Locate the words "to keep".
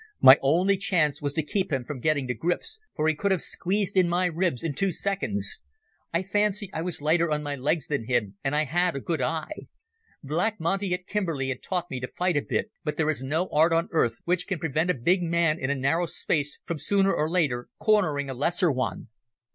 1.33-1.71